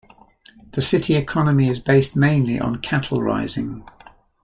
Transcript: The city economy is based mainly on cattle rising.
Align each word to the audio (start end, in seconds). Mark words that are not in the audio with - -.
The 0.71 0.81
city 0.81 1.13
economy 1.13 1.69
is 1.69 1.77
based 1.79 2.15
mainly 2.15 2.59
on 2.59 2.77
cattle 2.81 3.21
rising. 3.21 3.83